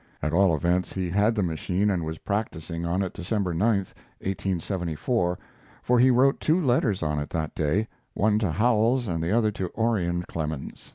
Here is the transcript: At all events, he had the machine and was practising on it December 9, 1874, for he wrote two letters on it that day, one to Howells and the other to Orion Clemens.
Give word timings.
At 0.19 0.33
all 0.33 0.55
events, 0.55 0.93
he 0.93 1.11
had 1.11 1.35
the 1.35 1.43
machine 1.43 1.91
and 1.91 2.03
was 2.03 2.17
practising 2.17 2.87
on 2.87 3.03
it 3.03 3.13
December 3.13 3.53
9, 3.53 3.69
1874, 4.25 5.37
for 5.83 5.99
he 5.99 6.09
wrote 6.09 6.39
two 6.39 6.59
letters 6.59 7.03
on 7.03 7.19
it 7.19 7.29
that 7.29 7.53
day, 7.53 7.87
one 8.15 8.39
to 8.39 8.51
Howells 8.51 9.07
and 9.07 9.21
the 9.23 9.31
other 9.31 9.51
to 9.51 9.69
Orion 9.77 10.23
Clemens. 10.27 10.89